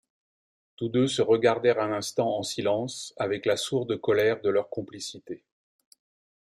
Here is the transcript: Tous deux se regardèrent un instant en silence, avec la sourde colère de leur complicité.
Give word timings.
Tous 0.77 0.89
deux 0.89 1.05
se 1.07 1.21
regardèrent 1.21 1.79
un 1.79 1.91
instant 1.93 2.35
en 2.35 2.41
silence, 2.41 3.13
avec 3.17 3.45
la 3.45 3.55
sourde 3.55 4.01
colère 4.01 4.41
de 4.41 4.49
leur 4.49 4.67
complicité. 4.67 5.43